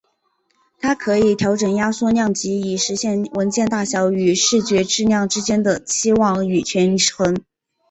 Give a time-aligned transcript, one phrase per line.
[0.79, 7.43] 它可以调整压缩量级以实现文件大小与视觉质量之间的期望与权衡。